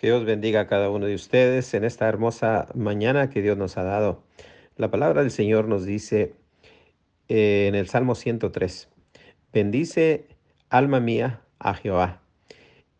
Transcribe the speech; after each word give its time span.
Que 0.00 0.06
Dios 0.06 0.24
bendiga 0.24 0.60
a 0.60 0.66
cada 0.66 0.88
uno 0.88 1.04
de 1.04 1.14
ustedes 1.14 1.74
en 1.74 1.84
esta 1.84 2.08
hermosa 2.08 2.68
mañana 2.74 3.28
que 3.28 3.42
Dios 3.42 3.58
nos 3.58 3.76
ha 3.76 3.82
dado. 3.82 4.22
La 4.76 4.90
palabra 4.90 5.20
del 5.20 5.30
Señor 5.30 5.68
nos 5.68 5.84
dice 5.84 6.32
eh, 7.28 7.66
en 7.68 7.74
el 7.74 7.86
Salmo 7.86 8.14
103, 8.14 8.88
bendice 9.52 10.26
alma 10.70 11.00
mía 11.00 11.42
a 11.58 11.74
Jehová 11.74 12.22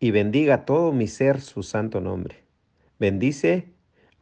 y 0.00 0.10
bendiga 0.10 0.64
todo 0.64 0.92
mi 0.92 1.06
ser 1.06 1.42
su 1.42 1.62
santo 1.62 2.00
nombre. 2.00 2.36
Bendice 2.98 3.66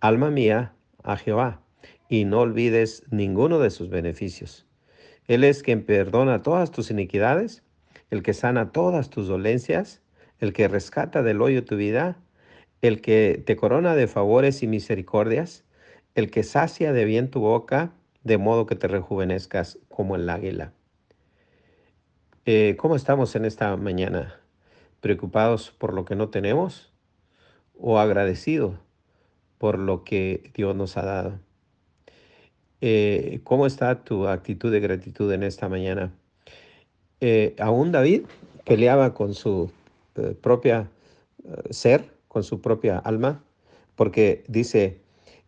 alma 0.01 0.33
mía 0.33 0.75
a 1.05 1.17
Jehová 1.17 1.61
y 2.09 2.25
no 2.25 2.41
olvides 2.41 3.05
ninguno 3.09 3.61
de 3.61 3.71
sus 3.71 3.89
beneficios. 3.89 4.67
Él 5.29 5.45
es 5.45 5.63
quien 5.63 5.85
perdona 5.85 6.43
todas 6.43 6.73
tus 6.73 6.91
iniquidades, 6.91 7.63
el 8.11 8.25
que 8.25 8.35
sana 8.35 8.73
todas 8.73 9.11
tus 9.11 9.29
dolencias, 9.29 10.03
el 10.41 10.53
que 10.53 10.67
rescata 10.67 11.23
del 11.23 11.41
hoyo 11.41 11.65
tu 11.65 11.77
vida 11.77 12.19
el 12.85 13.01
que 13.01 13.43
te 13.47 13.57
corona 13.57 13.95
de 13.95 14.07
favores 14.07 14.63
y 14.63 14.67
misericordias, 14.67 15.65
el 16.15 16.31
que 16.31 16.43
sacia 16.43 16.93
de 16.93 17.07
bien 17.07 17.31
tu 17.31 17.41
boca, 17.41 17.95
de 18.25 18.37
modo 18.37 18.67
que 18.67 18.77
te 18.77 18.89
rejuvenezcas 18.89 19.79
como 19.89 20.17
el 20.17 20.29
águila. 20.29 20.75
Eh, 22.45 22.77
¿Cómo 22.77 22.95
estamos 22.95 23.35
en 23.37 23.47
esta 23.47 23.75
mañana? 23.79 24.39
¿Preocupados 25.01 25.71
por 25.71 25.95
lo 25.95 26.05
que 26.05 26.15
no 26.15 26.29
tenemos 26.29 26.93
o 27.73 27.99
agradecidos 27.99 28.75
por 29.57 29.79
lo 29.79 30.05
que 30.05 30.51
Dios 30.55 30.77
nos 30.77 30.99
ha 30.99 31.07
dado? 31.07 31.39
Eh, 32.83 33.41
¿Cómo 33.45 33.65
está 33.65 34.05
tu 34.05 34.29
actitud 34.29 34.71
de 34.71 34.81
gratitud 34.81 35.33
en 35.33 35.43
esta 35.43 35.71
mañana? 35.71 36.13
Eh, 37.21 37.57
aún 37.59 37.93
David 37.93 38.25
peleaba 38.67 39.15
con 39.15 39.33
su 39.33 39.73
propia 40.43 40.91
ser 41.71 42.14
con 42.35 42.43
su 42.43 42.61
propia 42.61 42.99
alma, 42.99 43.45
porque 43.95 44.43
dice, 44.49 45.01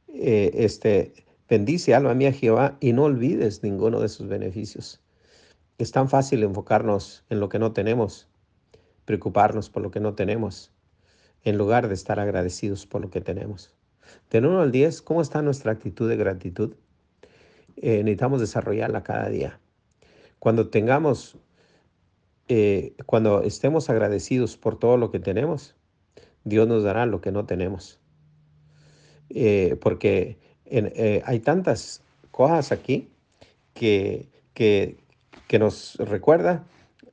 eh, 0.07 0.53
este, 0.55 1.13
bendice 1.49 1.97
alma 1.97 2.15
mía 2.15 2.33
Jehová 2.33 2.77
y 2.79 2.93
no 2.93 3.03
olvides 3.03 3.65
ninguno 3.65 3.99
de 3.99 4.09
sus 4.09 4.29
beneficios. 4.29 5.03
Es 5.79 5.91
tan 5.91 6.09
fácil 6.09 6.45
enfocarnos 6.45 7.25
en 7.29 7.41
lo 7.41 7.49
que 7.49 7.59
no 7.59 7.73
tenemos, 7.73 8.29
preocuparnos 9.05 9.69
por 9.69 9.83
lo 9.83 9.91
que 9.91 9.99
no 9.99 10.15
tenemos, 10.15 10.71
en 11.43 11.59
lugar 11.59 11.89
de 11.89 11.95
estar 11.95 12.21
agradecidos 12.21 12.87
por 12.87 13.01
lo 13.01 13.11
que 13.11 13.21
tenemos. 13.21 13.75
De 14.31 14.39
1 14.39 14.61
al 14.61 14.71
10, 14.71 15.03
¿cómo 15.03 15.23
está 15.23 15.43
nuestra 15.43 15.73
actitud 15.73 16.09
de 16.09 16.17
gratitud? 16.17 16.77
Eh, 17.79 18.05
necesitamos 18.05 18.41
desarrollarla 18.41 19.03
cada 19.03 19.29
día. 19.29 19.59
Cuando 20.39 20.69
tengamos, 20.69 21.37
eh, 22.47 22.95
cuando 23.07 23.43
estemos 23.43 23.91
agradecidos 23.91 24.57
por 24.57 24.79
todo 24.79 24.97
lo 24.97 25.11
que 25.11 25.19
tenemos, 25.19 25.75
Dios 26.47 26.67
nos 26.69 26.85
dará 26.85 27.05
lo 27.07 27.21
que 27.21 27.33
no 27.33 27.45
tenemos. 27.45 28.01
Eh, 29.29 29.77
porque 29.81 30.39
eh, 30.65 31.23
hay 31.27 31.41
tantas 31.41 32.03
cosas 32.31 32.71
aquí 32.71 33.09
que, 33.75 34.29
que, 34.55 34.97
nos 35.59 35.97
recuerda 35.97 36.65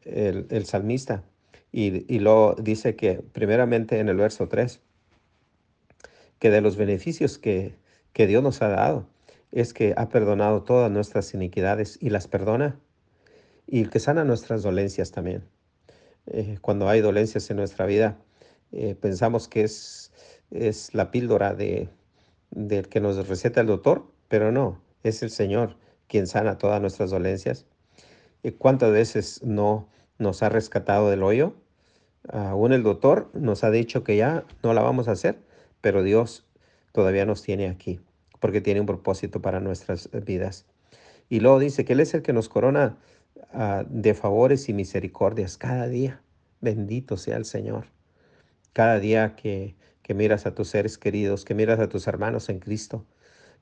el, 0.05 0.65
salmista. 0.65 1.23
Y, 1.71 2.05
y 2.13 2.19
lo 2.19 2.55
dice 2.61 2.95
que 2.95 3.15
primeramente 3.15 3.99
en 3.99 4.07
el 4.07 4.17
verso 4.17 4.47
3, 4.47 4.79
que 6.37 6.51
de 6.51 6.61
los 6.61 6.77
beneficios 6.77 7.39
que, 7.39 7.73
que 8.13 8.27
Dios 8.27 8.43
nos 8.43 8.61
ha 8.61 8.67
dado 8.67 9.07
es 9.51 9.73
que 9.73 9.95
ha 9.97 10.09
perdonado 10.09 10.61
todas 10.61 10.91
nuestras 10.91 11.33
iniquidades 11.33 11.97
y 11.99 12.11
las 12.11 12.27
perdona 12.27 12.79
y 13.65 13.85
que 13.85 13.99
sana 13.99 14.23
nuestras 14.23 14.61
dolencias 14.61 15.11
también. 15.11 15.43
Eh, 16.27 16.57
cuando 16.61 16.87
hay 16.87 17.01
dolencias 17.01 17.49
en 17.49 17.57
nuestra 17.57 17.85
vida, 17.85 18.17
eh, 18.75 18.95
pensamos 18.95 19.47
que 19.47 19.61
es, 19.61 20.11
es 20.49 20.95
la 20.95 21.11
píldora 21.11 21.53
de, 21.53 21.89
del 22.49 22.89
que 22.89 22.99
nos 22.99 23.27
receta 23.27 23.61
el 23.61 23.67
doctor, 23.67 24.03
pero 24.27 24.51
no, 24.51 24.81
es 25.03 25.21
el 25.21 25.29
Señor 25.29 25.77
quien 26.07 26.25
sana 26.25 26.57
todas 26.57 26.81
nuestras 26.81 27.11
dolencias. 27.11 27.67
¿Y 28.41 28.51
cuántas 28.51 28.91
veces 28.91 29.43
no 29.43 29.87
nos 30.17 30.41
ha 30.41 30.49
rescatado 30.49 31.11
del 31.11 31.21
hoyo? 31.21 31.53
Aún 32.29 32.73
el 32.73 32.81
doctor 32.81 33.29
nos 33.33 33.63
ha 33.63 33.69
dicho 33.69 34.03
que 34.03 34.17
ya 34.17 34.43
no 34.63 34.73
la 34.73 34.81
vamos 34.81 35.07
a 35.07 35.11
hacer, 35.11 35.37
pero 35.81 36.01
Dios 36.01 36.47
todavía 36.93 37.25
nos 37.25 37.43
tiene 37.43 37.67
aquí, 37.67 37.99
porque 38.39 38.59
tiene 38.59 38.79
un 38.79 38.87
propósito 38.87 39.39
para 39.39 39.59
nuestras 39.59 40.09
vidas. 40.25 40.65
Y 41.29 41.41
luego 41.41 41.59
dice 41.59 41.85
que 41.85 41.93
Él 41.93 41.99
es 41.99 42.13
el 42.15 42.23
que 42.23 42.33
nos 42.33 42.49
corona 42.49 42.97
ah, 43.53 43.85
de 43.87 44.15
favores 44.15 44.67
y 44.67 44.73
misericordias 44.73 45.57
cada 45.57 45.87
día. 45.87 46.21
Bendito 46.59 47.17
sea 47.17 47.37
el 47.37 47.45
Señor 47.45 47.92
cada 48.73 48.99
día 48.99 49.35
que, 49.35 49.75
miras 50.15 50.45
a 50.45 50.53
tus 50.53 50.69
seres 50.69 50.97
queridos, 50.97 51.45
que 51.45 51.55
miras 51.55 51.79
a 51.79 51.89
tus 51.89 52.07
hermanos 52.07 52.49
en 52.49 52.59
Cristo. 52.59 53.05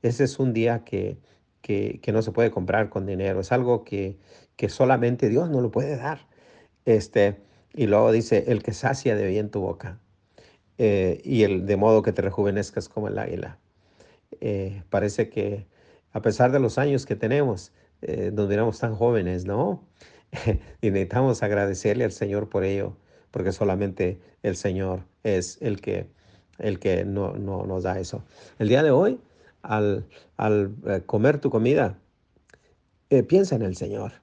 Ese 0.01 0.23
es 0.25 0.39
un 0.39 0.53
día 0.53 0.83
que, 0.83 1.17
que, 1.61 2.01
no 2.11 2.21
se 2.21 2.31
puede 2.31 2.51
comprar 2.51 2.89
con 2.89 3.05
dinero, 3.05 3.41
es 3.41 3.51
algo 3.51 3.83
que, 3.85 4.17
que 4.55 4.69
solamente 4.69 5.29
Dios 5.29 5.49
no 5.49 5.61
lo 5.61 5.71
puede 5.71 5.97
dar. 5.97 6.27
Este, 6.85 7.37
y 7.73 7.87
luego 7.87 8.11
dice, 8.11 8.45
el 8.47 8.63
que 8.63 8.73
sacia 8.73 9.15
de 9.15 9.27
bien 9.27 9.49
tu 9.51 9.61
boca, 9.61 9.99
eh, 10.77 11.21
y 11.23 11.43
el 11.43 11.65
de 11.67 11.77
modo 11.77 12.01
que 12.01 12.11
te 12.11 12.21
rejuvenezcas 12.21 12.89
como 12.89 13.07
el 13.07 13.19
águila. 13.19 13.59
Eh, 14.41 14.83
parece 14.89 15.29
que 15.29 15.67
a 16.11 16.21
pesar 16.21 16.51
de 16.51 16.59
los 16.59 16.77
años 16.77 17.05
que 17.05 17.15
tenemos, 17.15 17.71
eh, 18.01 18.31
nos 18.33 18.49
miramos 18.49 18.79
tan 18.79 18.95
jóvenes, 18.95 19.45
¿no? 19.45 19.83
y 20.81 20.91
necesitamos 20.91 21.43
agradecerle 21.43 22.03
al 22.05 22.11
Señor 22.11 22.49
por 22.49 22.63
ello 22.63 22.97
porque 23.31 23.51
solamente 23.51 24.19
el 24.43 24.55
Señor 24.55 25.05
es 25.23 25.57
el 25.61 25.81
que, 25.81 26.07
el 26.59 26.79
que 26.79 27.05
no, 27.05 27.33
nos 27.33 27.83
da 27.83 27.99
eso. 27.99 28.23
El 28.59 28.67
día 28.67 28.83
de 28.83 28.91
hoy, 28.91 29.19
al, 29.61 30.05
eh, 30.37 31.01
comer 31.05 31.39
tu 31.39 31.49
comida, 31.49 31.97
eh, 33.09 33.23
piensa 33.23 33.55
en 33.55 33.63
el 33.63 33.75
Señor. 33.75 34.13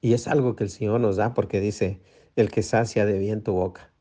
Y 0.00 0.14
es 0.14 0.26
algo 0.26 0.56
que 0.56 0.64
el 0.64 0.70
Señor 0.70 1.00
nos 1.00 1.16
da 1.16 1.34
porque 1.34 1.60
dice, 1.60 2.00
el 2.36 2.50
que 2.50 2.62
sacia 2.62 3.06
de 3.06 3.18
bien 3.18 3.42
tu 3.42 3.52
boca. 3.52 3.92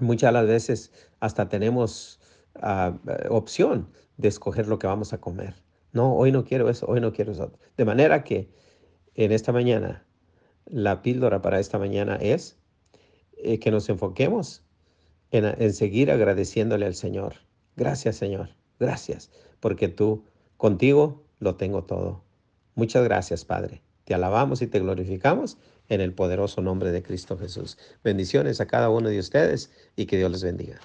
Muchas 0.00 0.32
las 0.32 0.46
veces 0.46 0.92
hasta 1.20 1.48
tenemos 1.48 2.20
ah, 2.56 2.98
opción 3.30 3.88
de 4.16 4.28
escoger 4.28 4.66
lo 4.66 4.78
que 4.78 4.86
vamos 4.86 5.12
a 5.12 5.20
comer. 5.20 5.54
No, 5.92 6.14
hoy 6.14 6.32
no 6.32 6.44
quiero 6.44 6.68
eso, 6.68 6.86
hoy 6.88 7.00
no 7.00 7.12
quiero 7.12 7.32
eso. 7.32 7.52
De 7.76 7.84
manera 7.84 8.24
que 8.24 8.50
en 9.14 9.30
esta 9.30 9.52
mañana, 9.52 10.04
la 10.66 11.02
píldora 11.02 11.40
para 11.42 11.60
esta 11.60 11.78
mañana 11.78 12.16
es 12.16 12.58
eh, 13.44 13.58
que 13.58 13.70
nos 13.70 13.88
enfoquemos 13.88 14.62
en, 15.30 15.44
en 15.44 15.72
seguir 15.72 16.10
agradeciéndole 16.10 16.86
al 16.86 16.94
Señor. 16.94 17.36
Gracias, 17.76 18.16
Señor. 18.16 18.50
Gracias, 18.78 19.30
porque 19.60 19.88
tú 19.88 20.24
contigo 20.56 21.24
lo 21.38 21.56
tengo 21.56 21.84
todo. 21.84 22.24
Muchas 22.74 23.04
gracias, 23.04 23.44
Padre. 23.44 23.82
Te 24.04 24.14
alabamos 24.14 24.60
y 24.62 24.66
te 24.66 24.80
glorificamos 24.80 25.56
en 25.88 26.00
el 26.00 26.12
poderoso 26.12 26.60
nombre 26.60 26.92
de 26.92 27.02
Cristo 27.02 27.38
Jesús. 27.38 27.78
Bendiciones 28.02 28.60
a 28.60 28.66
cada 28.66 28.90
uno 28.90 29.08
de 29.08 29.18
ustedes 29.18 29.70
y 29.96 30.06
que 30.06 30.16
Dios 30.16 30.30
les 30.30 30.42
bendiga. 30.42 30.80